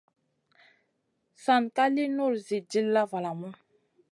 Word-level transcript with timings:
San 1.43 1.63
ka 1.75 1.85
lì 1.95 2.03
nul 2.17 2.35
Zi 2.47 2.57
dilla 2.69 3.01
valamu. 3.11 3.49